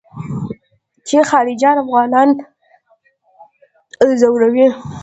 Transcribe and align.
چې 1.07 1.17
خارجيان 1.29 1.75
افغانان 1.83 2.29
ځوروي. 4.19 4.67